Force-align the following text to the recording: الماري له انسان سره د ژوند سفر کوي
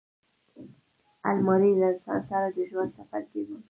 الماري 1.29 1.71
له 1.79 1.87
انسان 1.93 2.19
سره 2.29 2.47
د 2.57 2.57
ژوند 2.69 2.89
سفر 2.97 3.21
کوي 3.31 3.57